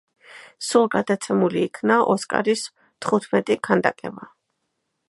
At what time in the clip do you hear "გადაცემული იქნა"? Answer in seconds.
0.95-1.99